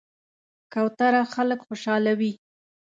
[0.73, 2.33] کوتره خلک خوشحالوي.